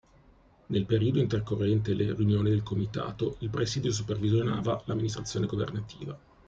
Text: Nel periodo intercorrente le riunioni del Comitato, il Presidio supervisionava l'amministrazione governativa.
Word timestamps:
Nel 0.65 0.87
periodo 0.87 1.19
intercorrente 1.19 1.93
le 1.93 2.15
riunioni 2.15 2.49
del 2.49 2.63
Comitato, 2.63 3.35
il 3.41 3.51
Presidio 3.51 3.91
supervisionava 3.91 4.81
l'amministrazione 4.87 5.45
governativa. 5.45 6.19